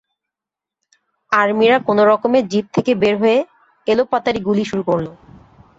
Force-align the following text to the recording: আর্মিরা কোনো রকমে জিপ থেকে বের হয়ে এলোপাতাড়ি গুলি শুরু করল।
আর্মিরা 1.31 1.77
কোনো 1.87 2.01
রকমে 2.11 2.39
জিপ 2.51 2.65
থেকে 2.75 2.91
বের 3.01 3.15
হয়ে 3.21 3.37
এলোপাতাড়ি 3.87 4.39
গুলি 4.47 4.63
শুরু 4.69 4.83
করল। 4.89 5.07